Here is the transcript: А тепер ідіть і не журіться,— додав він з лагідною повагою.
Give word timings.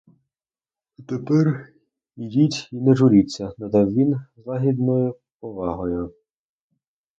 А 0.99 1.03
тепер 1.03 1.69
ідіть 2.17 2.69
і 2.71 2.75
не 2.81 2.95
журіться,— 2.95 3.51
додав 3.57 3.93
він 3.93 4.15
з 4.37 4.45
лагідною 4.45 5.15
повагою. 5.39 6.13